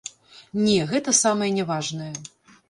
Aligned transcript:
Не, 0.61 0.77
гэта 0.93 1.13
самая 1.17 1.51
няважная. 1.59 2.11